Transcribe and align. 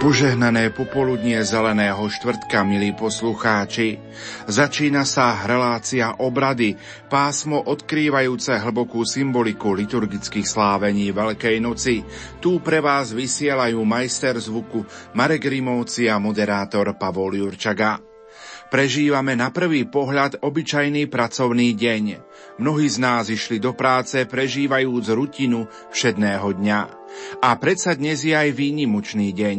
Požehnané 0.00 0.72
popoludnie 0.72 1.36
zeleného 1.44 2.00
štvrtka, 2.00 2.64
milí 2.64 2.96
poslucháči. 2.96 4.00
Začína 4.48 5.04
sa 5.04 5.44
relácia 5.44 6.16
obrady, 6.16 6.72
pásmo 7.12 7.60
odkrývajúce 7.60 8.56
hlbokú 8.64 9.04
symboliku 9.04 9.76
liturgických 9.76 10.48
slávení 10.48 11.12
Veľkej 11.12 11.60
noci. 11.60 12.00
Tu 12.40 12.64
pre 12.64 12.80
vás 12.80 13.12
vysielajú 13.12 13.76
majster 13.84 14.40
zvuku 14.40 14.88
Marek 15.12 15.44
Rimovci 15.44 16.08
a 16.08 16.16
moderátor 16.16 16.96
Pavol 16.96 17.36
Jurčaga. 17.36 18.00
Prežívame 18.72 19.36
na 19.36 19.52
prvý 19.52 19.84
pohľad 19.84 20.40
obyčajný 20.40 21.12
pracovný 21.12 21.76
deň. 21.76 22.04
Mnohí 22.56 22.88
z 22.88 22.98
nás 23.04 23.28
išli 23.28 23.60
do 23.60 23.76
práce 23.76 24.24
prežívajúc 24.24 25.12
rutinu 25.12 25.68
všedného 25.92 26.56
dňa. 26.56 26.99
A 27.40 27.54
predsa 27.56 27.94
dnes 27.96 28.22
je 28.22 28.34
aj 28.34 28.52
výnimočný 28.52 29.32
deň. 29.34 29.58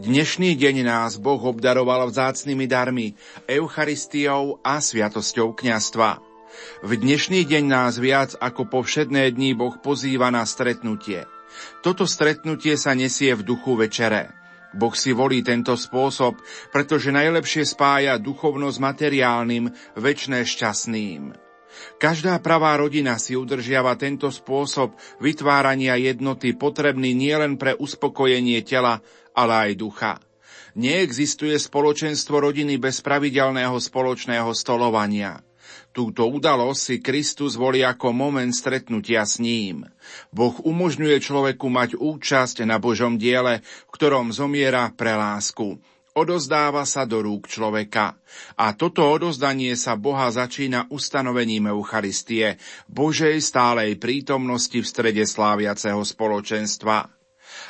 Dnešný 0.00 0.56
deň 0.56 0.76
nás 0.86 1.16
Boh 1.16 1.40
obdaroval 1.40 2.08
vzácnými 2.08 2.68
darmi, 2.68 3.16
Eucharistiou 3.48 4.60
a 4.64 4.80
sviatosťou 4.80 5.56
kňastva. 5.56 6.20
V 6.84 6.90
dnešný 6.96 7.44
deň 7.44 7.64
nás 7.68 8.00
viac 8.00 8.32
ako 8.40 8.68
po 8.68 8.80
všedné 8.80 9.28
dní 9.32 9.52
Boh 9.52 9.76
pozýva 9.80 10.32
na 10.32 10.44
stretnutie. 10.48 11.28
Toto 11.80 12.04
stretnutie 12.04 12.76
sa 12.76 12.92
nesie 12.92 13.32
v 13.36 13.44
duchu 13.44 13.76
večere. 13.76 14.32
Boh 14.76 14.92
si 14.92 15.16
volí 15.16 15.40
tento 15.40 15.72
spôsob, 15.72 16.36
pretože 16.68 17.08
najlepšie 17.08 17.64
spája 17.64 18.20
duchovno 18.20 18.68
s 18.68 18.76
materiálnym, 18.76 19.72
väčšné 19.96 20.44
šťastným. 20.44 21.45
Každá 21.96 22.38
pravá 22.44 22.76
rodina 22.76 23.16
si 23.16 23.34
udržiava 23.34 23.96
tento 23.96 24.28
spôsob 24.28 24.96
vytvárania 25.18 25.96
jednoty 25.96 26.52
potrebný 26.52 27.16
nielen 27.16 27.56
pre 27.56 27.72
uspokojenie 27.76 28.60
tela, 28.62 29.00
ale 29.32 29.70
aj 29.70 29.72
ducha. 29.76 30.12
Neexistuje 30.76 31.56
spoločenstvo 31.56 32.36
rodiny 32.36 32.76
bez 32.76 33.00
pravidelného 33.00 33.80
spoločného 33.80 34.52
stolovania. 34.52 35.40
Túto 35.96 36.28
udalosť 36.28 36.76
si 36.76 36.96
Kristus 37.00 37.56
volí 37.56 37.80
ako 37.80 38.12
moment 38.12 38.52
stretnutia 38.52 39.24
s 39.24 39.40
ním. 39.40 39.88
Boh 40.28 40.52
umožňuje 40.60 41.16
človeku 41.16 41.72
mať 41.72 41.96
účasť 41.96 42.68
na 42.68 42.76
Božom 42.76 43.16
diele, 43.16 43.64
v 43.88 43.90
ktorom 43.96 44.28
zomiera 44.28 44.92
pre 44.92 45.16
lásku. 45.16 45.80
Odozdáva 46.16 46.88
sa 46.88 47.04
do 47.04 47.20
rúk 47.20 47.44
človeka. 47.44 48.16
A 48.56 48.72
toto 48.72 49.04
odozdanie 49.04 49.76
sa 49.76 50.00
Boha 50.00 50.32
začína 50.32 50.88
ustanovením 50.88 51.68
Eucharistie, 51.76 52.56
Božej 52.88 53.36
stálej 53.44 54.00
prítomnosti 54.00 54.80
v 54.80 54.86
strede 54.88 55.28
sláviaceho 55.28 56.00
spoločenstva 56.00 57.16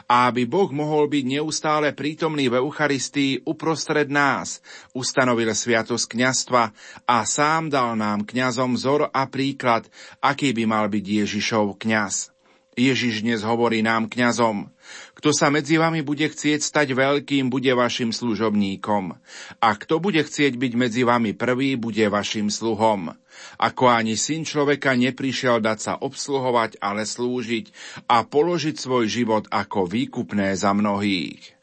a 0.06 0.30
aby 0.30 0.44
Boh 0.46 0.70
mohol 0.70 1.10
byť 1.10 1.24
neustále 1.38 1.90
prítomný 1.94 2.50
v 2.50 2.62
Eucharistii 2.62 3.46
uprostred 3.46 4.10
nás, 4.10 4.62
ustanovil 4.92 5.50
sviatosť 5.50 6.06
kňastva 6.06 6.62
a 7.06 7.16
sám 7.26 7.72
dal 7.72 7.98
nám 7.98 8.26
kňazom 8.26 8.76
vzor 8.76 9.10
a 9.10 9.22
príklad, 9.26 9.86
aký 10.22 10.52
by 10.52 10.64
mal 10.68 10.86
byť 10.90 11.04
Ježišov 11.26 11.80
kňaz. 11.80 12.30
Ježiš 12.76 13.24
dnes 13.24 13.40
hovorí 13.40 13.80
nám 13.80 14.04
kňazom, 14.12 14.68
kto 15.16 15.32
sa 15.32 15.48
medzi 15.48 15.80
vami 15.80 16.04
bude 16.04 16.28
chcieť 16.28 16.60
stať 16.60 16.92
veľkým, 16.92 17.48
bude 17.48 17.72
vašim 17.72 18.12
služobníkom. 18.12 19.16
A 19.60 19.68
kto 19.76 19.98
bude 19.98 20.20
chcieť 20.20 20.56
byť 20.56 20.72
medzi 20.76 21.02
vami 21.02 21.32
prvý, 21.32 21.74
bude 21.78 22.06
vašim 22.08 22.52
sluhom. 22.52 23.14
Ako 23.60 23.92
ani 23.92 24.16
syn 24.16 24.48
človeka 24.48 24.96
neprišiel 24.96 25.60
dať 25.60 25.78
sa 25.78 25.92
obsluhovať, 26.00 26.80
ale 26.80 27.04
slúžiť 27.04 27.72
a 28.08 28.24
položiť 28.24 28.76
svoj 28.76 29.04
život 29.08 29.44
ako 29.52 29.88
výkupné 29.88 30.56
za 30.56 30.72
mnohých. 30.72 31.56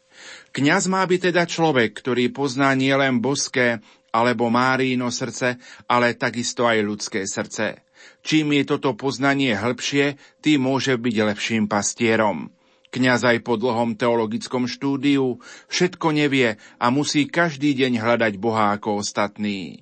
Kňaz 0.53 0.85
má 0.85 1.01
byť 1.01 1.33
teda 1.33 1.49
človek, 1.49 1.97
ktorý 1.97 2.29
pozná 2.29 2.77
nielen 2.77 3.17
boské 3.17 3.81
alebo 4.13 4.53
Márino 4.53 5.09
srdce, 5.09 5.57
ale 5.89 6.13
takisto 6.13 6.69
aj 6.69 6.79
ľudské 6.85 7.25
srdce. 7.25 7.81
Čím 8.21 8.53
je 8.61 8.63
toto 8.69 8.93
poznanie 8.93 9.57
hĺbšie, 9.57 10.21
tým 10.45 10.69
môže 10.69 10.93
byť 10.93 11.15
lepším 11.33 11.65
pastierom. 11.65 12.52
Kňaz 12.93 13.25
aj 13.25 13.41
po 13.41 13.57
dlhom 13.57 13.97
teologickom 13.97 14.69
štúdiu 14.69 15.41
všetko 15.65 16.13
nevie 16.13 16.61
a 16.77 16.93
musí 16.93 17.25
každý 17.25 17.73
deň 17.73 17.97
hľadať 17.97 18.33
Boha 18.37 18.77
ako 18.77 19.01
ostatní. 19.01 19.81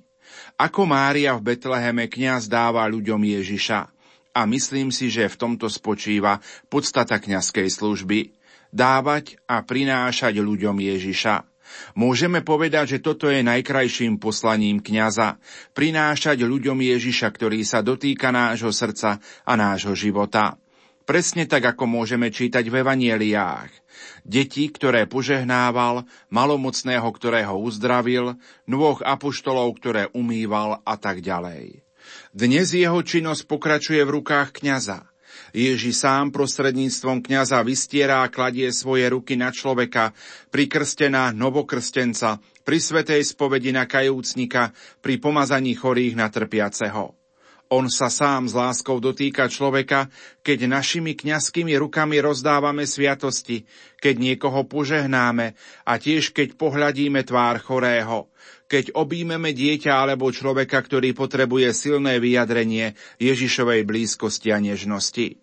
Ako 0.56 0.88
Mária 0.88 1.36
v 1.36 1.52
Betleheme 1.52 2.08
kňaz 2.08 2.48
dáva 2.48 2.88
ľuďom 2.88 3.20
Ježiša. 3.20 3.92
A 4.32 4.48
myslím 4.48 4.88
si, 4.88 5.12
že 5.12 5.28
v 5.28 5.36
tomto 5.36 5.68
spočíva 5.68 6.40
podstata 6.72 7.20
kňazskej 7.20 7.68
služby. 7.68 8.32
Dávať 8.72 9.36
a 9.44 9.60
prinášať 9.60 10.40
ľuďom 10.40 10.80
Ježiša. 10.80 11.44
Môžeme 11.92 12.40
povedať, 12.40 12.96
že 12.96 13.04
toto 13.04 13.28
je 13.28 13.44
najkrajším 13.44 14.16
poslaním 14.16 14.80
kňaza. 14.80 15.36
Prinášať 15.76 16.48
ľuďom 16.48 16.80
Ježiša, 16.80 17.28
ktorý 17.28 17.60
sa 17.60 17.84
dotýka 17.84 18.32
nášho 18.32 18.72
srdca 18.72 19.20
a 19.20 19.52
nášho 19.52 19.92
života. 19.92 20.61
Presne 21.02 21.50
tak, 21.50 21.66
ako 21.66 21.84
môžeme 21.90 22.30
čítať 22.30 22.62
v 22.70 22.86
evanieliách. 22.86 23.70
Deti, 24.22 24.70
ktoré 24.70 25.10
požehnával, 25.10 26.06
malomocného, 26.30 27.06
ktorého 27.10 27.58
uzdravil, 27.58 28.38
nôh 28.70 28.98
apoštolov, 29.02 29.74
ktoré 29.82 30.06
umýval 30.14 30.78
a 30.86 30.94
tak 30.94 31.18
ďalej. 31.18 31.82
Dnes 32.30 32.70
jeho 32.70 33.02
činnosť 33.02 33.46
pokračuje 33.50 34.02
v 34.02 34.14
rukách 34.22 34.62
kňaza. 34.62 35.06
Ježi 35.52 35.92
sám 35.92 36.32
prostredníctvom 36.32 37.24
kňaza 37.24 37.60
vystiera 37.64 38.24
a 38.24 38.32
kladie 38.32 38.68
svoje 38.72 39.08
ruky 39.12 39.36
na 39.36 39.52
človeka, 39.52 40.16
pri 40.48 40.64
krste 40.68 41.12
na 41.12 41.32
novokrstenca, 41.32 42.40
pri 42.64 42.78
svetej 42.80 43.20
spovedi 43.26 43.72
na 43.72 43.84
kajúcnika, 43.84 44.72
pri 45.04 45.20
pomazaní 45.20 45.76
chorých 45.76 46.14
na 46.16 46.28
trpiaceho. 46.32 47.21
On 47.72 47.88
sa 47.88 48.12
sám 48.12 48.52
s 48.52 48.52
láskou 48.52 49.00
dotýka 49.00 49.48
človeka, 49.48 50.12
keď 50.44 50.68
našimi 50.68 51.16
kňazskými 51.16 51.72
rukami 51.80 52.20
rozdávame 52.20 52.84
sviatosti, 52.84 53.64
keď 53.96 54.14
niekoho 54.20 54.68
požehnáme 54.68 55.56
a 55.88 55.92
tiež 55.96 56.36
keď 56.36 56.60
pohľadíme 56.60 57.24
tvár 57.24 57.64
chorého, 57.64 58.28
keď 58.68 58.92
objímeme 58.92 59.56
dieťa 59.56 59.88
alebo 59.88 60.28
človeka, 60.28 60.84
ktorý 60.84 61.16
potrebuje 61.16 61.72
silné 61.72 62.20
vyjadrenie 62.20 62.92
Ježišovej 63.16 63.88
blízkosti 63.88 64.52
a 64.52 64.60
nežnosti. 64.60 65.40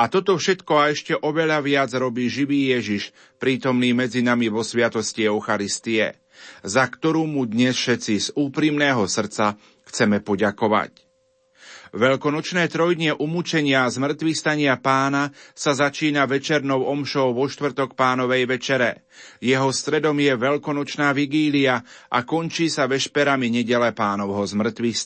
A 0.00 0.08
toto 0.08 0.40
všetko 0.40 0.72
a 0.80 0.96
ešte 0.96 1.12
oveľa 1.12 1.60
viac 1.60 1.92
robí 1.92 2.32
živý 2.32 2.72
Ježiš, 2.72 3.12
prítomný 3.36 3.92
medzi 3.92 4.24
nami 4.24 4.48
vo 4.48 4.64
sviatosti 4.64 5.28
Eucharistie, 5.28 6.16
za 6.64 6.88
ktorú 6.88 7.28
mu 7.28 7.44
dnes 7.44 7.76
všetci 7.76 8.14
z 8.16 8.28
úprimného 8.32 9.04
srdca 9.04 9.60
chceme 9.84 10.24
poďakovať. 10.24 11.05
Veľkonočné 11.94 12.66
trojdnie 12.66 13.14
umúčenia 13.14 13.86
a 13.86 13.92
zmrtvých 13.92 14.38
pána 14.82 15.30
sa 15.54 15.76
začína 15.76 16.26
večernou 16.26 16.82
omšou 16.82 17.30
vo 17.36 17.46
štvrtok 17.46 17.94
pánovej 17.94 18.46
večere. 18.50 19.06
Jeho 19.38 19.70
stredom 19.70 20.18
je 20.18 20.34
veľkonočná 20.34 21.14
vigília 21.14 21.82
a 22.10 22.18
končí 22.26 22.66
sa 22.66 22.90
vešperami 22.90 23.50
nedele 23.50 23.94
pánovho 23.94 24.42
zmrtvých. 24.42 24.98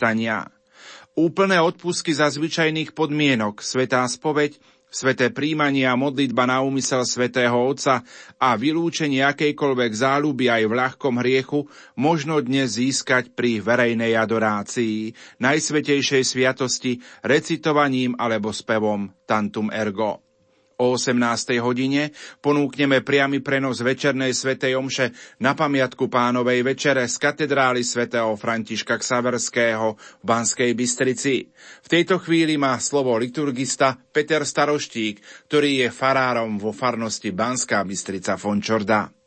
Úplné 1.19 1.59
odpusky 1.61 2.15
za 2.15 2.31
zvyčajných 2.31 2.95
podmienok, 2.97 3.61
svetá 3.61 4.07
spoveď, 4.07 4.57
Sveté 4.91 5.31
príjmanie 5.31 5.87
a 5.87 5.95
modlitba 5.95 6.51
na 6.51 6.67
úmysel 6.67 7.07
svätého 7.07 7.55
Otca 7.55 8.03
a 8.43 8.59
vylúčenie 8.59 9.23
akejkoľvek 9.23 9.93
záľuby 9.95 10.51
aj 10.51 10.63
v 10.67 10.73
ľahkom 10.75 11.15
hriechu 11.23 11.71
možno 11.95 12.43
dnes 12.43 12.75
získať 12.75 13.31
pri 13.31 13.63
verejnej 13.63 14.19
adorácii, 14.19 15.15
najsvetejšej 15.39 16.23
sviatosti, 16.27 16.99
recitovaním 17.23 18.19
alebo 18.19 18.51
spevom 18.51 19.15
Tantum 19.31 19.71
Ergo. 19.71 20.30
O 20.81 20.97
18. 20.97 21.61
hodine 21.61 22.09
ponúkneme 22.41 23.05
priamy 23.05 23.45
prenos 23.45 23.85
večernej 23.85 24.33
svetej 24.33 24.81
omše 24.81 25.13
na 25.37 25.53
pamiatku 25.53 26.09
pánovej 26.09 26.65
večere 26.65 27.05
z 27.05 27.21
katedrály 27.21 27.85
svätého 27.85 28.33
Františka 28.33 28.97
Ksaverského 28.97 30.01
v 30.01 30.25
Banskej 30.25 30.73
Bystrici. 30.73 31.53
V 31.85 31.89
tejto 31.93 32.17
chvíli 32.17 32.57
má 32.57 32.81
slovo 32.81 33.13
liturgista 33.21 34.01
Peter 34.09 34.41
Staroštík, 34.41 35.21
ktorý 35.53 35.85
je 35.85 35.89
farárom 35.93 36.57
vo 36.57 36.73
farnosti 36.73 37.29
Banská 37.29 37.85
Bystrica 37.85 38.41
Fončorda. 38.41 39.20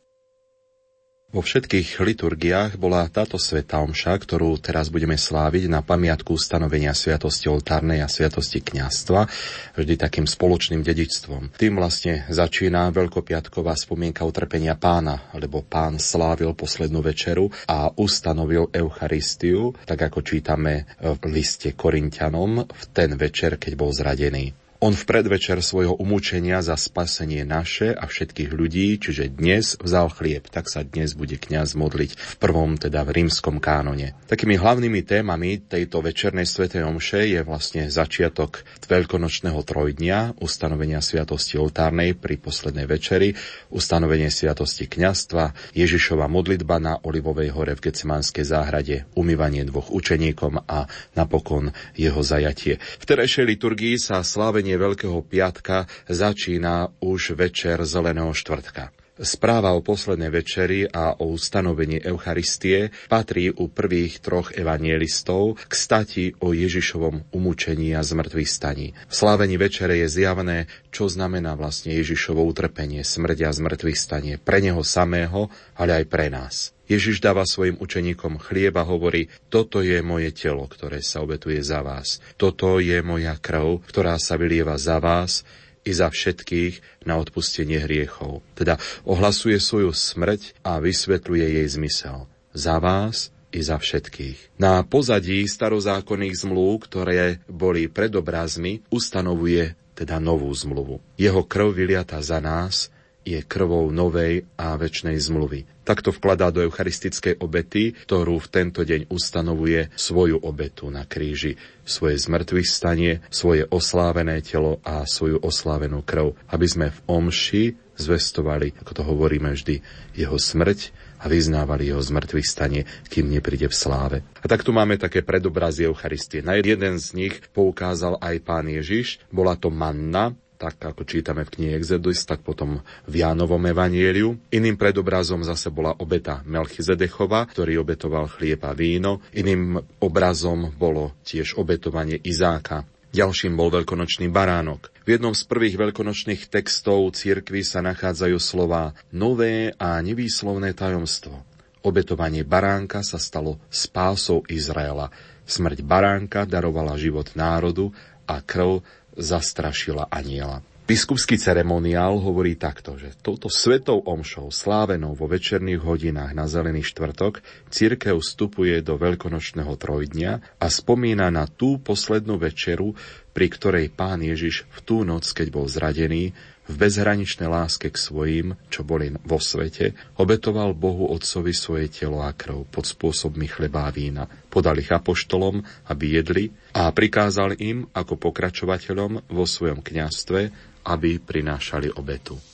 Vo 1.33 1.41
všetkých 1.41 1.97
liturgiách 1.97 2.77
bola 2.77 3.09
táto 3.09 3.41
sveta 3.41 3.81
omša, 3.81 4.21
ktorú 4.21 4.53
teraz 4.61 4.93
budeme 4.93 5.17
sláviť 5.17 5.65
na 5.65 5.81
pamiatku 5.81 6.37
ustanovenia 6.37 6.93
sviatosti 6.93 7.49
oltárnej 7.49 8.05
a 8.05 8.07
sviatosti 8.07 8.61
kňastva, 8.61 9.25
vždy 9.73 9.97
takým 9.97 10.29
spoločným 10.29 10.85
dedičstvom. 10.85 11.57
Tým 11.57 11.73
vlastne 11.81 12.29
začína 12.29 12.93
veľkopiatková 12.93 13.73
spomienka 13.73 14.21
utrpenia 14.29 14.77
pána, 14.77 15.33
lebo 15.33 15.65
pán 15.65 15.97
slávil 15.97 16.53
poslednú 16.53 17.01
večeru 17.01 17.49
a 17.65 17.89
ustanovil 17.97 18.69
Eucharistiu, 18.69 19.73
tak 19.89 20.05
ako 20.13 20.21
čítame 20.21 20.85
v 21.01 21.17
liste 21.33 21.73
Korintianom 21.73 22.61
v 22.61 22.83
ten 22.93 23.17
večer, 23.17 23.57
keď 23.57 23.73
bol 23.73 23.89
zradený. 23.89 24.62
On 24.83 24.91
v 24.91 25.07
predvečer 25.07 25.63
svojho 25.63 25.95
umúčenia 25.95 26.59
za 26.59 26.75
spasenie 26.75 27.47
naše 27.47 27.95
a 27.95 28.03
všetkých 28.03 28.51
ľudí, 28.51 28.99
čiže 28.99 29.31
dnes 29.31 29.79
vzal 29.79 30.11
chlieb, 30.11 30.51
tak 30.51 30.67
sa 30.67 30.83
dnes 30.83 31.15
bude 31.15 31.39
kňaz 31.39 31.79
modliť 31.79 32.11
v 32.19 32.33
prvom, 32.35 32.75
teda 32.75 33.07
v 33.07 33.23
rímskom 33.23 33.63
kánone. 33.63 34.11
Takými 34.27 34.59
hlavnými 34.59 35.07
témami 35.07 35.63
tejto 35.63 36.03
večernej 36.03 36.43
svätej 36.43 36.83
omše 36.83 37.31
je 37.31 37.47
vlastne 37.47 37.87
začiatok 37.87 38.67
veľkonočného 38.83 39.63
trojdňa, 39.63 40.43
ustanovenia 40.43 40.99
sviatosti 40.99 41.55
oltárnej 41.55 42.19
pri 42.19 42.35
poslednej 42.43 42.83
večeri, 42.83 43.39
ustanovenie 43.71 44.27
sviatosti 44.27 44.91
kňastva, 44.91 45.79
Ježišova 45.79 46.27
modlitba 46.27 46.83
na 46.83 46.99
Olivovej 46.99 47.55
hore 47.55 47.79
v 47.79 47.87
Gecemánskej 47.87 48.43
záhrade, 48.43 49.07
umývanie 49.15 49.63
dvoch 49.63 49.95
učeníkom 49.95 50.67
a 50.67 50.91
napokon 51.15 51.71
jeho 51.95 52.19
zajatie. 52.19 52.83
V 52.99 53.07
terejšej 53.07 53.47
liturgii 53.47 53.95
sa 53.95 54.19
slávenie 54.27 54.72
slávenie 54.73 54.89
Veľkého 54.89 55.21
piatka 55.21 55.85
začína 56.09 56.89
už 56.97 57.37
večer 57.37 57.77
Zeleného 57.85 58.33
štvrtka. 58.33 58.89
Správa 59.21 59.77
o 59.77 59.85
poslednej 59.85 60.33
večeri 60.33 60.89
a 60.89 61.13
o 61.13 61.29
ustanovení 61.37 62.01
Eucharistie 62.01 62.89
patrí 63.05 63.53
u 63.53 63.69
prvých 63.69 64.17
troch 64.25 64.49
evangelistov 64.57 65.61
k 65.69 65.73
stati 65.77 66.25
o 66.41 66.57
Ježišovom 66.57 67.29
umúčení 67.29 67.93
a 67.93 68.01
zmrtvých 68.01 68.49
staní. 68.49 68.97
V 69.05 69.13
slávení 69.13 69.61
večere 69.61 70.01
je 70.01 70.09
zjavné, 70.09 70.65
čo 70.89 71.05
znamená 71.05 71.53
vlastne 71.53 71.93
Ježišovo 71.93 72.41
utrpenie, 72.41 73.05
smrť 73.05 73.45
a 73.45 73.53
zmrtvých 73.53 73.99
stanie 74.01 74.41
pre 74.41 74.57
neho 74.57 74.81
samého, 74.81 75.53
ale 75.77 76.01
aj 76.01 76.05
pre 76.09 76.33
nás. 76.33 76.73
Ježiš 76.93 77.25
dáva 77.25 77.41
svojim 77.49 77.81
učeníkom 77.81 78.37
chlieb 78.37 78.77
a 78.77 78.85
hovorí, 78.85 79.25
toto 79.49 79.81
je 79.81 79.97
moje 80.05 80.29
telo, 80.29 80.69
ktoré 80.69 81.01
sa 81.01 81.25
obetuje 81.25 81.57
za 81.65 81.81
vás. 81.81 82.21
Toto 82.37 82.77
je 82.77 83.01
moja 83.01 83.33
krv, 83.33 83.81
ktorá 83.89 84.21
sa 84.21 84.37
vylieva 84.37 84.77
za 84.77 85.01
vás 85.01 85.41
i 85.81 85.89
za 85.89 86.13
všetkých 86.13 87.05
na 87.09 87.17
odpustenie 87.17 87.81
hriechov. 87.81 88.45
Teda 88.53 88.77
ohlasuje 89.09 89.57
svoju 89.57 89.89
smrť 89.89 90.61
a 90.61 90.77
vysvetľuje 90.77 91.45
jej 91.57 91.67
zmysel. 91.67 92.29
Za 92.53 92.77
vás 92.77 93.33
i 93.49 93.65
za 93.65 93.81
všetkých. 93.81 94.61
Na 94.61 94.85
pozadí 94.85 95.49
starozákonných 95.49 96.45
zmluv, 96.45 96.85
ktoré 96.85 97.41
boli 97.49 97.89
predobrazmi, 97.89 98.85
ustanovuje 98.93 99.73
teda 99.97 100.21
novú 100.21 100.53
zmluvu. 100.53 101.01
Jeho 101.17 101.41
krv 101.41 101.73
vyliata 101.73 102.21
za 102.21 102.37
nás 102.37 102.93
je 103.23 103.39
krvou 103.43 103.87
novej 103.89 104.47
a 104.59 104.75
väčšnej 104.75 105.15
zmluvy. 105.19 105.65
Takto 105.83 106.15
vkladá 106.15 106.47
do 106.47 106.63
eucharistickej 106.63 107.43
obety, 107.43 107.91
ktorú 107.91 108.39
v 108.39 108.47
tento 108.47 108.87
deň 108.87 109.11
ustanovuje 109.11 109.91
svoju 109.99 110.39
obetu 110.39 110.87
na 110.87 111.03
kríži, 111.03 111.59
svoje 111.83 112.15
zmrtvých 112.23 112.69
stanie, 112.69 113.19
svoje 113.27 113.67
oslávené 113.67 114.39
telo 114.39 114.79
a 114.87 115.03
svoju 115.03 115.43
oslávenú 115.43 115.99
krv, 115.99 116.39
aby 116.47 116.67
sme 116.67 116.87
v 116.91 116.99
omši 117.07 117.63
zvestovali, 117.99 118.73
ako 118.79 118.91
to 118.95 119.03
hovoríme 119.03 119.51
vždy, 119.53 119.83
jeho 120.15 120.39
smrť 120.39 120.95
a 121.23 121.29
vyznávali 121.31 121.91
jeho 121.91 122.01
zmrtvých 122.01 122.47
stanie, 122.47 122.81
kým 123.07 123.31
nepríde 123.31 123.69
v 123.69 123.75
sláve. 123.75 124.17
A 124.39 124.45
tak 124.47 124.65
tu 124.65 124.75
máme 124.75 124.99
také 124.99 125.23
predobrazy 125.23 125.87
Eucharistie. 125.87 126.43
Na 126.43 126.57
jeden 126.59 126.99
z 126.99 127.07
nich 127.15 127.43
poukázal 127.53 128.19
aj 128.19 128.35
pán 128.43 128.67
Ježiš, 128.67 129.23
bola 129.29 129.55
to 129.55 129.71
manna, 129.71 130.35
tak 130.57 130.79
ako 130.79 131.03
čítame 131.03 131.43
v 131.43 131.53
knihe 131.59 131.73
Exodus, 131.75 132.23
tak 132.23 132.41
potom 132.45 132.79
v 133.09 133.13
Jánovom 133.19 133.61
evanieliu. 133.67 134.39
Iným 134.53 134.79
predobrazom 134.79 135.43
zase 135.43 135.67
bola 135.73 135.93
obeta 135.99 136.39
Melchizedechova, 136.47 137.45
ktorý 137.51 137.83
obetoval 137.83 138.31
chlieb 138.31 138.63
a 138.63 138.71
víno. 138.71 139.19
Iným 139.35 139.81
obrazom 139.99 140.71
bolo 140.75 141.17
tiež 141.27 141.59
obetovanie 141.59 142.15
Izáka. 142.21 142.87
Ďalším 143.13 143.53
bol 143.53 143.69
veľkonočný 143.69 144.25
baránok. 144.33 144.89
V 145.05 145.19
jednom 145.19 145.37
z 145.37 145.45
prvých 145.45 145.77
veľkonočných 145.77 146.49
textov 146.49 147.13
cirkvy 147.13 147.61
sa 147.61 147.85
nachádzajú 147.85 148.37
slova 148.41 148.97
nové 149.13 149.69
a 149.77 150.01
nevýslovné 150.01 150.73
tajomstvo. 150.73 151.45
Obetovanie 151.83 152.41
baránka 152.47 153.03
sa 153.03 153.19
stalo 153.19 153.59
spásou 153.69 154.41
Izraela. 154.49 155.13
Smrť 155.43 155.83
baránka 155.83 156.47
darovala 156.47 156.95
život 156.95 157.27
národu 157.35 157.91
a 158.23 158.39
krv 158.39 158.81
zastrašila 159.17 160.09
aniela. 160.09 160.61
Biskupský 160.83 161.39
ceremoniál 161.39 162.19
hovorí 162.19 162.59
takto, 162.59 162.99
že 162.99 163.15
touto 163.23 163.47
svetou 163.47 164.03
omšou 164.03 164.51
slávenou 164.51 165.15
vo 165.15 165.31
večerných 165.31 165.79
hodinách 165.79 166.35
na 166.35 166.43
Zelený 166.43 166.83
štvrtok 166.83 167.39
církev 167.71 168.19
vstupuje 168.19 168.83
do 168.83 168.99
veľkonočného 168.99 169.79
trojdňa 169.79 170.59
a 170.59 170.65
spomína 170.67 171.31
na 171.31 171.47
tú 171.47 171.79
poslednú 171.79 172.35
večeru, 172.35 172.99
pri 173.31 173.47
ktorej 173.47 173.95
pán 173.95 174.27
Ježiš 174.27 174.67
v 174.75 174.79
tú 174.83 175.07
noc, 175.07 175.23
keď 175.31 175.55
bol 175.55 175.71
zradený, 175.71 176.35
v 176.63 176.73
bezhraničnej 176.79 177.51
láske 177.51 177.91
k 177.91 177.97
svojim, 177.99 178.47
čo 178.71 178.87
boli 178.87 179.11
vo 179.27 179.39
svete, 179.41 179.95
obetoval 180.15 180.71
Bohu 180.71 181.11
Otcovi 181.11 181.51
svoje 181.51 181.91
telo 181.91 182.23
a 182.23 182.31
krv 182.31 182.69
pod 182.71 182.87
spôsobmi 182.87 183.51
chleba 183.51 183.87
a 183.87 183.91
vína. 183.91 184.23
Podal 184.47 184.79
ich 184.79 184.91
apoštolom, 184.91 185.59
aby 185.91 186.23
jedli 186.23 186.55
a 186.71 186.87
prikázal 186.93 187.59
im 187.59 187.89
ako 187.91 188.15
pokračovateľom 188.15 189.27
vo 189.27 189.45
svojom 189.45 189.83
kňastve, 189.83 190.39
aby 190.87 191.19
prinášali 191.19 191.91
obetu. 191.95 192.52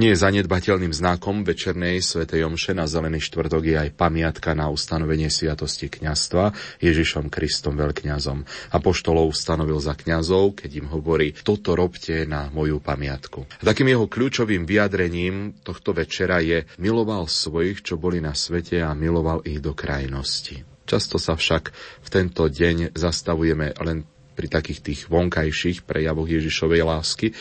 Nie 0.00 0.16
zanedbateľným 0.16 0.96
znakom 0.96 1.44
večernej 1.44 2.00
svätej 2.00 2.48
omše 2.48 2.72
na 2.72 2.88
Zelený 2.88 3.20
štvrtok 3.20 3.62
je 3.68 3.76
aj 3.76 3.90
pamiatka 4.00 4.56
na 4.56 4.72
ustanovenie 4.72 5.28
sviatosti 5.28 5.92
kňastva 5.92 6.56
Ježišom 6.80 7.28
Kristom 7.28 7.76
veľkňazom. 7.76 8.48
Apoštolov 8.72 9.28
ustanovil 9.28 9.76
za 9.76 9.92
kňazov, 9.92 10.56
keď 10.56 10.70
im 10.80 10.88
hovorí, 10.88 11.36
toto 11.44 11.76
robte 11.76 12.24
na 12.24 12.48
moju 12.48 12.80
pamiatku. 12.80 13.60
Takým 13.60 13.92
jeho 13.92 14.08
kľúčovým 14.08 14.64
vyjadrením 14.64 15.60
tohto 15.60 15.92
večera 15.92 16.40
je 16.40 16.64
miloval 16.80 17.28
svojich, 17.28 17.84
čo 17.84 18.00
boli 18.00 18.24
na 18.24 18.32
svete 18.32 18.80
a 18.80 18.96
miloval 18.96 19.44
ich 19.44 19.60
do 19.60 19.76
krajnosti. 19.76 20.64
Často 20.88 21.20
sa 21.20 21.36
však 21.36 21.76
v 22.00 22.08
tento 22.08 22.48
deň 22.48 22.96
zastavujeme 22.96 23.76
len 23.84 24.08
pri 24.32 24.48
takých 24.48 24.80
tých 24.80 25.00
vonkajších 25.12 25.84
prejavoch 25.84 26.24
Ježišovej 26.24 26.88
lásky, 26.88 27.36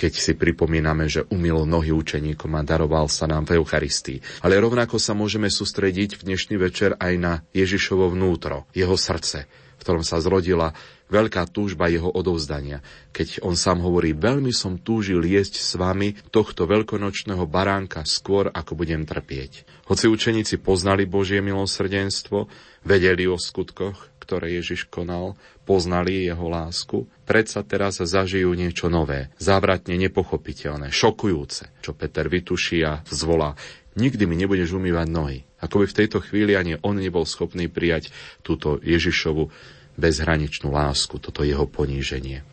keď 0.00 0.12
si 0.16 0.32
pripomíname, 0.32 1.12
že 1.12 1.28
umilo 1.28 1.68
nohy 1.68 1.92
učeníkom 1.92 2.56
a 2.56 2.64
daroval 2.64 3.12
sa 3.12 3.28
nám 3.28 3.44
v 3.44 3.60
Eucharistii. 3.60 4.40
Ale 4.40 4.56
rovnako 4.56 4.96
sa 4.96 5.12
môžeme 5.12 5.52
sústrediť 5.52 6.16
v 6.16 6.24
dnešný 6.32 6.56
večer 6.56 6.96
aj 6.96 7.12
na 7.20 7.32
Ježišovo 7.52 8.08
vnútro, 8.08 8.64
jeho 8.72 8.96
srdce, 8.96 9.44
v 9.76 9.80
ktorom 9.84 10.00
sa 10.00 10.16
zrodila 10.24 10.72
veľká 11.12 11.44
túžba 11.52 11.92
jeho 11.92 12.08
odovzdania. 12.08 12.80
Keď 13.12 13.44
on 13.44 13.60
sám 13.60 13.84
hovorí, 13.84 14.16
veľmi 14.16 14.56
som 14.56 14.80
túžil 14.80 15.20
jesť 15.20 15.60
s 15.60 15.76
vami 15.76 16.16
tohto 16.32 16.64
veľkonočného 16.64 17.44
baránka 17.44 18.00
skôr, 18.08 18.48
ako 18.48 18.72
budem 18.80 19.04
trpieť. 19.04 19.68
Hoci 19.84 20.08
učeníci 20.08 20.64
poznali 20.64 21.04
Božie 21.04 21.44
milosrdenstvo, 21.44 22.48
vedeli 22.88 23.28
o 23.28 23.36
skutkoch, 23.36 24.09
ktoré 24.30 24.62
Ježiš 24.62 24.86
konal, 24.86 25.34
poznali 25.66 26.22
jeho 26.22 26.46
lásku, 26.46 27.10
predsa 27.26 27.66
teraz 27.66 27.98
zažijú 27.98 28.54
niečo 28.54 28.86
nové, 28.86 29.34
závratne 29.42 29.98
nepochopiteľné, 29.98 30.94
šokujúce, 30.94 31.74
čo 31.82 31.98
Peter 31.98 32.30
vytuší 32.30 32.86
a 32.86 33.02
zvolá. 33.10 33.58
Nikdy 33.98 34.30
mi 34.30 34.38
nebudeš 34.38 34.70
umývať 34.78 35.06
nohy. 35.10 35.38
Ako 35.58 35.82
by 35.82 35.86
v 35.90 35.98
tejto 35.98 36.22
chvíli 36.22 36.54
ani 36.54 36.78
on 36.78 37.02
nebol 37.02 37.26
schopný 37.26 37.66
prijať 37.66 38.14
túto 38.46 38.78
Ježišovu 38.78 39.50
bezhraničnú 39.98 40.70
lásku, 40.70 41.18
toto 41.18 41.42
jeho 41.42 41.66
poníženie. 41.66 42.46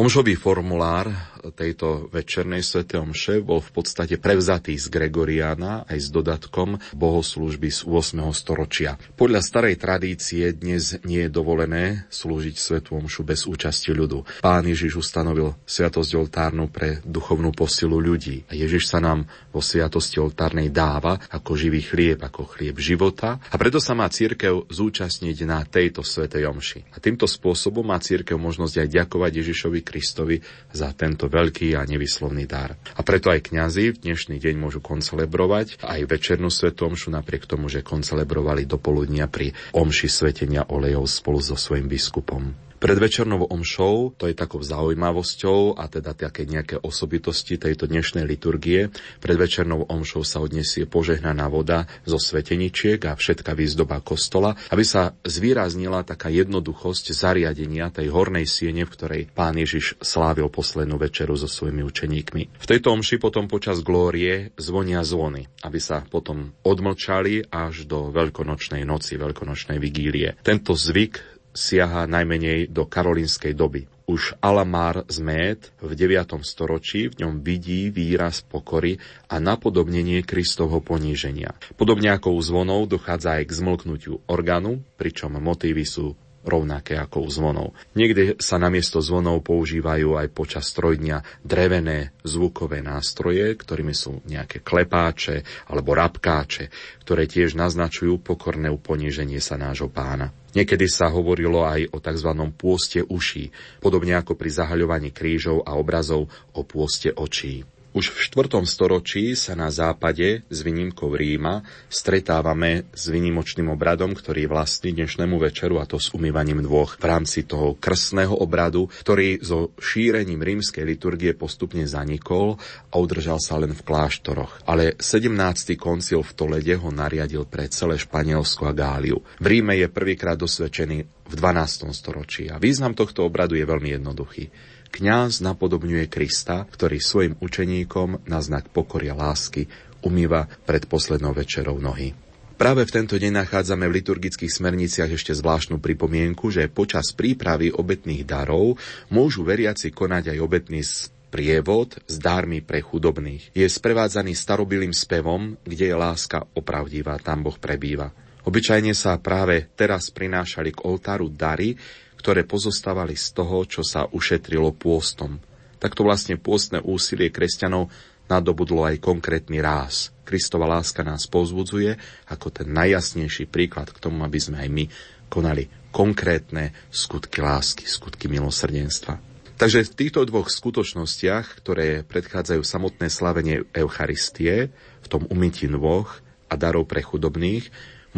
Omšový 0.00 0.32
formulár 0.32 1.12
tejto 1.54 2.10
večernej 2.10 2.60
svete 2.60 2.98
omše 2.98 3.40
bol 3.40 3.62
v 3.62 3.70
podstate 3.70 4.18
prevzatý 4.18 4.74
z 4.74 4.90
Gregoriana 4.90 5.86
aj 5.86 5.98
s 5.98 6.08
dodatkom 6.10 6.82
bohoslúžby 6.96 7.70
z 7.70 7.86
8. 7.86 8.18
storočia. 8.34 8.98
Podľa 9.14 9.40
starej 9.40 9.78
tradície 9.78 10.50
dnes 10.50 10.98
nie 11.06 11.26
je 11.26 11.30
dovolené 11.30 12.08
slúžiť 12.10 12.54
svetu 12.58 12.98
omšu 12.98 13.22
bez 13.22 13.46
účasti 13.46 13.94
ľudu. 13.94 14.42
Pán 14.42 14.66
Ježiš 14.66 14.98
ustanovil 14.98 15.54
sviatosť 15.62 16.10
oltárnu 16.18 16.66
pre 16.66 16.98
duchovnú 17.06 17.54
posilu 17.54 18.02
ľudí. 18.02 18.42
A 18.50 18.58
Ježiš 18.58 18.90
sa 18.90 18.98
nám 18.98 19.30
vo 19.54 19.62
sviatosti 19.62 20.18
oltárnej 20.18 20.74
dáva 20.74 21.22
ako 21.30 21.54
živý 21.54 21.84
chlieb, 21.84 22.18
ako 22.24 22.48
chlieb 22.58 22.76
života 22.82 23.38
a 23.38 23.54
preto 23.54 23.78
sa 23.78 23.94
má 23.94 24.10
církev 24.10 24.66
zúčastniť 24.66 25.36
na 25.46 25.62
tejto 25.62 26.02
svetej 26.02 26.48
omši. 26.48 26.80
A 26.92 26.98
týmto 26.98 27.28
spôsobom 27.28 27.86
má 27.86 28.00
církev 28.00 28.34
možnosť 28.40 28.82
aj 28.82 28.88
ďakovať 28.88 29.32
Ježišovi 29.44 29.80
Kristovi 29.84 30.36
za 30.72 30.90
tento 30.96 31.27
veľký 31.28 31.76
a 31.78 31.84
nevyslovný 31.86 32.48
dar. 32.48 32.74
A 32.96 33.00
preto 33.06 33.30
aj 33.32 33.48
kňazi 33.48 33.94
v 33.94 34.00
dnešný 34.02 34.36
deň 34.42 34.54
môžu 34.58 34.80
koncelebrovať 34.82 35.80
aj 35.80 36.00
večernú 36.08 36.50
svetomšu 36.50 37.12
napriek 37.14 37.46
tomu, 37.48 37.70
že 37.70 37.86
koncelebrovali 37.86 38.66
do 38.66 38.76
poludnia 38.76 39.30
pri 39.30 39.54
omši 39.72 40.08
svetenia 40.10 40.66
olejov 40.68 41.06
spolu 41.08 41.40
so 41.40 41.54
svojim 41.54 41.86
biskupom. 41.86 42.67
Pred 42.78 42.94
večernou 42.94 43.42
omšou, 43.42 44.14
to 44.14 44.30
je 44.30 44.38
takou 44.38 44.62
zaujímavosťou 44.62 45.82
a 45.82 45.90
teda 45.90 46.14
také 46.14 46.46
nejaké 46.46 46.78
osobitosti 46.78 47.58
tejto 47.58 47.90
dnešnej 47.90 48.22
liturgie, 48.22 48.94
pred 49.18 49.34
večernou 49.34 49.82
omšou 49.90 50.22
sa 50.22 50.38
odniesie 50.38 50.86
požehnaná 50.86 51.50
voda 51.50 51.90
zo 52.06 52.22
sveteničiek 52.22 53.02
a 53.10 53.18
všetka 53.18 53.58
výzdoba 53.58 53.98
kostola, 53.98 54.54
aby 54.70 54.86
sa 54.86 55.18
zvýraznila 55.26 56.06
taká 56.06 56.30
jednoduchosť 56.30 57.10
zariadenia 57.18 57.90
tej 57.90 58.14
hornej 58.14 58.46
siene, 58.46 58.86
v 58.86 58.94
ktorej 58.94 59.22
pán 59.34 59.58
Ježiš 59.58 59.98
slávil 59.98 60.46
poslednú 60.46 61.02
večeru 61.02 61.34
so 61.34 61.50
svojimi 61.50 61.82
učeníkmi. 61.82 62.62
V 62.62 62.66
tejto 62.70 62.94
omši 62.94 63.18
potom 63.18 63.50
počas 63.50 63.82
glórie 63.82 64.54
zvonia 64.54 65.02
zvony, 65.02 65.50
aby 65.66 65.82
sa 65.82 66.06
potom 66.06 66.54
odmlčali 66.62 67.50
až 67.50 67.90
do 67.90 68.14
veľkonočnej 68.14 68.86
noci, 68.86 69.18
veľkonočnej 69.18 69.82
vigílie. 69.82 70.38
Tento 70.46 70.78
zvyk 70.78 71.37
siaha 71.52 72.08
najmenej 72.08 72.70
do 72.70 72.84
karolínskej 72.84 73.56
doby. 73.56 73.88
Už 74.08 74.32
Alamár 74.40 75.04
z 75.04 75.20
Mét 75.20 75.60
v 75.84 75.92
9. 75.92 76.40
storočí 76.40 77.12
v 77.12 77.24
ňom 77.24 77.44
vidí 77.44 77.92
výraz 77.92 78.40
pokory 78.40 78.96
a 79.28 79.36
napodobnenie 79.36 80.24
Kristovho 80.24 80.80
poníženia. 80.80 81.52
Podobne 81.76 82.16
ako 82.16 82.32
u 82.32 82.40
zvonov 82.40 82.88
dochádza 82.88 83.36
aj 83.36 83.52
k 83.52 83.56
zmlknutiu 83.60 84.24
orgánu, 84.24 84.80
pričom 84.96 85.36
motívy 85.36 85.84
sú 85.84 86.16
rovnaké 86.48 86.96
ako 86.96 87.24
u 87.24 87.28
zvonov. 87.30 87.68
Niekde 87.94 88.40
sa 88.40 88.56
namiesto 88.56 88.98
zvonov 89.04 89.44
používajú 89.44 90.16
aj 90.16 90.28
počas 90.32 90.72
trojdňa 90.74 91.44
drevené 91.44 92.16
zvukové 92.24 92.80
nástroje, 92.80 93.54
ktorými 93.54 93.94
sú 93.94 94.24
nejaké 94.24 94.64
klepáče 94.64 95.44
alebo 95.68 95.94
rabkáče, 95.94 96.72
ktoré 97.04 97.28
tiež 97.28 97.54
naznačujú 97.54 98.18
pokorné 98.24 98.72
uponíženie 98.72 99.38
sa 99.38 99.60
nášho 99.60 99.92
pána. 99.92 100.32
Niekedy 100.56 100.88
sa 100.88 101.12
hovorilo 101.12 101.62
aj 101.68 101.92
o 101.92 102.00
tzv. 102.00 102.30
pôste 102.56 103.04
uší, 103.04 103.52
podobne 103.84 104.16
ako 104.16 104.34
pri 104.34 104.50
zahaľovaní 104.50 105.12
krížov 105.12 105.62
a 105.68 105.76
obrazov 105.76 106.32
o 106.56 106.64
pôste 106.64 107.12
očí. 107.12 107.68
Už 107.98 108.14
v 108.14 108.46
4. 108.46 108.62
storočí 108.62 109.34
sa 109.34 109.58
na 109.58 109.74
západe 109.74 110.46
s 110.46 110.62
výnimkou 110.62 111.18
Ríma 111.18 111.66
stretávame 111.90 112.86
s 112.94 113.10
vynimočným 113.10 113.74
obradom, 113.74 114.14
ktorý 114.14 114.46
je 114.46 114.94
dnešnému 114.94 115.34
večeru 115.34 115.82
a 115.82 115.88
to 115.90 115.98
s 115.98 116.14
umývaním 116.14 116.62
dvoch 116.62 116.94
v 116.94 117.04
rámci 117.10 117.42
toho 117.42 117.74
krstného 117.74 118.38
obradu, 118.38 118.86
ktorý 119.02 119.42
so 119.42 119.74
šírením 119.82 120.46
rímskej 120.46 120.86
liturgie 120.86 121.34
postupne 121.34 121.82
zanikol 121.90 122.62
a 122.86 123.02
udržal 123.02 123.42
sa 123.42 123.58
len 123.58 123.74
v 123.74 123.82
kláštoroch. 123.82 124.62
Ale 124.70 124.94
17. 125.02 125.74
koncil 125.74 126.22
v 126.22 126.32
Tolede 126.38 126.78
ho 126.78 126.94
nariadil 126.94 127.50
pre 127.50 127.66
celé 127.66 127.98
Španielsko 127.98 128.70
a 128.70 128.78
Gáliu. 128.78 129.26
V 129.42 129.46
Ríme 129.50 129.74
je 129.74 129.90
prvýkrát 129.90 130.38
dosvedčený 130.38 131.02
v 131.28 131.34
12. 131.34 131.90
storočí 131.90 132.46
a 132.46 132.62
význam 132.62 132.94
tohto 132.94 133.26
obradu 133.26 133.58
je 133.58 133.66
veľmi 133.66 133.98
jednoduchý. 133.98 134.77
Kňaz 134.88 135.44
napodobňuje 135.44 136.08
Krista, 136.10 136.64
ktorý 136.64 136.98
svojim 136.98 137.34
učeníkom 137.38 138.26
na 138.26 138.40
znak 138.40 138.72
pokoria 138.72 139.12
lásky 139.14 139.68
umýva 140.02 140.46
pred 140.66 140.86
poslednou 140.86 141.34
večerou 141.34 141.78
nohy. 141.78 142.14
Práve 142.58 142.82
v 142.82 142.90
tento 142.90 143.14
deň 143.14 143.46
nachádzame 143.46 143.86
v 143.86 144.02
liturgických 144.02 144.50
smerniciach 144.50 145.14
ešte 145.14 145.30
zvláštnu 145.30 145.78
pripomienku, 145.78 146.50
že 146.50 146.66
počas 146.66 147.14
prípravy 147.14 147.70
obetných 147.70 148.26
darov 148.26 148.74
môžu 149.14 149.46
veriaci 149.46 149.94
konať 149.94 150.34
aj 150.34 150.38
obetný 150.42 150.82
prievod 151.30 151.94
s 152.08 152.18
dármi 152.18 152.58
pre 152.58 152.82
chudobných. 152.82 153.54
Je 153.54 153.62
sprevádzaný 153.62 154.34
starobilým 154.34 154.90
spevom, 154.90 155.54
kde 155.62 155.92
je 155.92 155.96
láska 155.96 156.42
opravdivá, 156.58 157.22
tam 157.22 157.46
Boh 157.46 157.54
prebýva. 157.54 158.10
Obyčajne 158.42 158.96
sa 158.96 159.20
práve 159.22 159.70
teraz 159.76 160.08
prinášali 160.08 160.72
k 160.72 160.82
oltáru 160.88 161.28
dary, 161.28 161.76
ktoré 162.18 162.42
pozostávali 162.42 163.14
z 163.14 163.32
toho, 163.32 163.62
čo 163.64 163.86
sa 163.86 164.10
ušetrilo 164.10 164.74
pôstom. 164.74 165.38
Takto 165.78 166.02
vlastne 166.02 166.34
pôstne 166.34 166.82
úsilie 166.82 167.30
kresťanov 167.30 167.88
nadobudlo 168.28 168.84
aj 168.84 169.00
konkrétny 169.00 169.62
ráz. 169.62 170.12
Kristova 170.26 170.68
láska 170.68 171.00
nás 171.06 171.24
pozbudzuje 171.24 171.96
ako 172.28 172.52
ten 172.52 172.68
najjasnejší 172.74 173.48
príklad 173.48 173.88
k 173.88 174.02
tomu, 174.02 174.20
aby 174.26 174.36
sme 174.36 174.60
aj 174.60 174.68
my 174.68 174.84
konali 175.32 175.70
konkrétne 175.88 176.76
skutky 176.92 177.40
lásky, 177.40 177.88
skutky 177.88 178.28
milosrdenstva. 178.28 179.16
Takže 179.58 179.90
v 179.90 179.96
týchto 179.96 180.22
dvoch 180.22 180.52
skutočnostiach, 180.52 181.58
ktoré 181.58 182.06
predchádzajú 182.06 182.62
samotné 182.62 183.10
slavenie 183.10 183.66
Eucharistie, 183.74 184.70
v 185.02 185.06
tom 185.10 185.26
umytí 185.26 185.66
nôh 185.66 186.06
a 186.46 186.54
darov 186.54 186.86
pre 186.86 187.02
chudobných, 187.02 187.66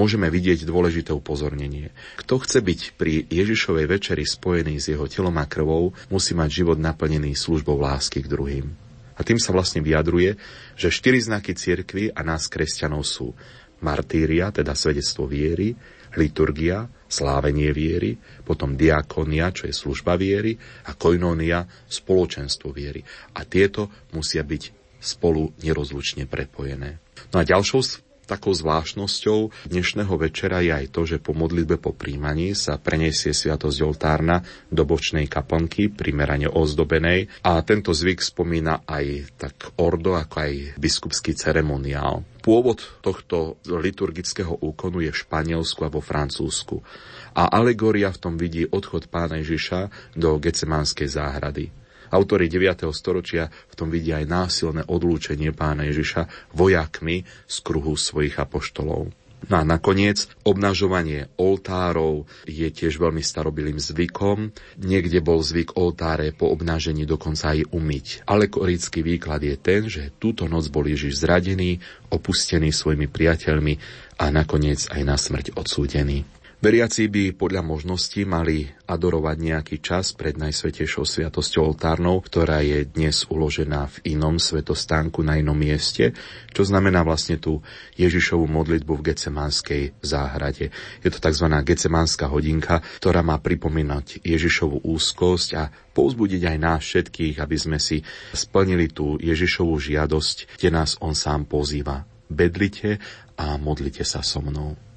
môžeme 0.01 0.33
vidieť 0.33 0.65
dôležité 0.65 1.13
upozornenie. 1.13 1.93
Kto 2.17 2.41
chce 2.41 2.65
byť 2.65 2.81
pri 2.97 3.29
Ježišovej 3.29 3.85
večeri 3.85 4.25
spojený 4.25 4.81
s 4.81 4.89
jeho 4.89 5.05
telom 5.05 5.37
a 5.37 5.45
krvou, 5.45 5.93
musí 6.09 6.33
mať 6.33 6.65
život 6.65 6.79
naplnený 6.81 7.37
službou 7.37 7.77
lásky 7.77 8.25
k 8.25 8.33
druhým. 8.33 8.67
A 9.13 9.21
tým 9.21 9.37
sa 9.37 9.53
vlastne 9.53 9.85
vyjadruje, 9.85 10.41
že 10.81 10.89
štyri 10.89 11.21
znaky 11.21 11.53
cirkvy 11.53 12.09
a 12.17 12.25
nás 12.25 12.49
kresťanov 12.49 13.05
sú 13.05 13.37
martíria, 13.85 14.49
teda 14.49 14.73
svedectvo 14.73 15.29
viery, 15.29 15.77
liturgia, 16.17 16.89
slávenie 17.05 17.69
viery, 17.77 18.17
potom 18.43 18.81
diakonia, 18.81 19.53
čo 19.53 19.69
je 19.69 19.77
služba 19.77 20.17
viery 20.17 20.57
a 20.89 20.97
koinónia, 20.97 21.69
spoločenstvo 21.85 22.73
viery. 22.73 23.05
A 23.37 23.45
tieto 23.45 23.93
musia 24.17 24.41
byť 24.41 24.97
spolu 25.01 25.53
nerozlučne 25.61 26.25
prepojené. 26.25 26.97
No 27.33 27.41
a 27.41 27.45
ďalšou 27.45 28.10
Takou 28.31 28.55
zvláštnosťou 28.55 29.67
dnešného 29.67 30.15
večera 30.15 30.63
je 30.63 30.71
aj 30.71 30.95
to, 30.95 31.03
že 31.03 31.19
po 31.19 31.35
modlitbe 31.35 31.83
po 31.83 31.91
príjmaní 31.91 32.55
sa 32.55 32.79
preniesie 32.79 33.35
sviatosť 33.35 33.83
oltárna 33.83 34.47
do 34.71 34.87
bočnej 34.87 35.27
kaplnky, 35.27 35.91
primerane 35.91 36.47
ozdobenej 36.47 37.27
a 37.43 37.59
tento 37.67 37.91
zvyk 37.91 38.23
spomína 38.23 38.87
aj 38.87 39.35
tak 39.35 39.75
ordo, 39.83 40.15
ako 40.15 40.47
aj 40.47 40.79
biskupský 40.79 41.35
ceremoniál. 41.35 42.23
Pôvod 42.39 43.03
tohto 43.03 43.59
liturgického 43.67 44.63
úkonu 44.63 45.03
je 45.03 45.11
v 45.11 45.21
Španielsku 45.27 45.83
a 45.83 45.91
vo 45.91 45.99
Francúzsku. 45.99 46.87
A 47.35 47.51
alegória 47.51 48.15
v 48.15 48.31
tom 48.31 48.39
vidí 48.39 48.63
odchod 48.63 49.11
pána 49.11 49.43
Ježiša 49.43 50.15
do 50.15 50.39
Gecemánskej 50.39 51.19
záhrady. 51.19 51.80
Autori 52.11 52.51
9. 52.51 52.91
storočia 52.91 53.49
v 53.49 53.75
tom 53.75 53.89
vidia 53.89 54.19
aj 54.19 54.27
násilné 54.27 54.83
odlúčenie 54.87 55.55
pána 55.55 55.87
Ježiša 55.87 56.53
vojakmi 56.55 57.23
z 57.47 57.57
kruhu 57.63 57.95
svojich 57.95 58.39
apoštolov. 58.39 59.15
No 59.49 59.57
a 59.57 59.65
nakoniec 59.65 60.29
obnažovanie 60.45 61.33
oltárov 61.41 62.29
je 62.45 62.69
tiež 62.69 63.01
veľmi 63.01 63.25
starobilým 63.25 63.81
zvykom. 63.81 64.53
Niekde 64.77 65.25
bol 65.25 65.41
zvyk 65.41 65.81
oltáre 65.81 66.37
po 66.37 66.53
obnažení 66.53 67.09
dokonca 67.09 67.57
aj 67.57 67.73
umyť. 67.73 68.29
Alegorický 68.29 69.01
výklad 69.01 69.41
je 69.41 69.57
ten, 69.57 69.89
že 69.89 70.13
túto 70.21 70.45
noc 70.45 70.69
bol 70.69 70.85
Ježiš 70.85 71.25
zradený, 71.25 71.81
opustený 72.13 72.69
svojimi 72.69 73.09
priateľmi 73.09 73.75
a 74.21 74.29
nakoniec 74.29 74.85
aj 74.93 75.03
na 75.09 75.17
smrť 75.17 75.57
odsúdený. 75.57 76.40
Veriaci 76.61 77.09
by 77.09 77.41
podľa 77.41 77.65
možností 77.65 78.29
mali 78.29 78.69
adorovať 78.85 79.37
nejaký 79.41 79.77
čas 79.81 80.13
pred 80.13 80.37
Najsvetejšou 80.37 81.09
sviatosťou 81.09 81.73
oltárnou, 81.73 82.21
ktorá 82.21 82.61
je 82.61 82.85
dnes 82.85 83.25
uložená 83.33 83.89
v 83.89 84.13
inom 84.13 84.37
svetostánku 84.37 85.25
na 85.25 85.41
inom 85.41 85.57
mieste, 85.57 86.13
čo 86.53 86.61
znamená 86.61 87.01
vlastne 87.01 87.41
tú 87.41 87.65
Ježišovú 87.97 88.45
modlitbu 88.45 88.93
v 88.93 89.05
Gecemánskej 89.09 90.05
záhrade. 90.05 90.69
Je 91.01 91.09
to 91.09 91.17
tzv. 91.17 91.49
Gecemánska 91.49 92.29
hodinka, 92.29 92.85
ktorá 93.01 93.25
má 93.25 93.41
pripomínať 93.41 94.21
Ježišovu 94.21 94.85
úzkosť 94.85 95.49
a 95.57 95.73
pouzbudiť 95.97 96.45
aj 96.45 96.57
nás 96.61 96.85
všetkých, 96.85 97.41
aby 97.41 97.57
sme 97.57 97.81
si 97.81 98.05
splnili 98.37 98.93
tú 98.93 99.17
Ježišovú 99.17 99.81
žiadosť, 99.81 100.61
kde 100.61 100.69
nás 100.77 101.01
On 101.01 101.17
sám 101.17 101.49
pozýva. 101.49 102.05
Bedlite 102.29 103.01
a 103.41 103.57
modlite 103.57 104.05
sa 104.05 104.21
so 104.21 104.45
mnou. 104.45 104.90